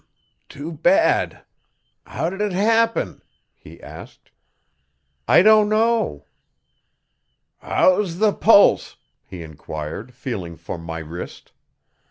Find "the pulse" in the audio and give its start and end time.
8.17-8.95